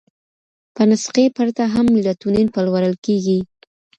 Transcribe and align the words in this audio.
په 0.75 0.81
نسخې 0.89 1.25
پرته 1.37 1.63
هم 1.73 1.85
میلاټونین 1.95 2.47
پلورل 2.55 2.95
کېږي. 3.05 3.39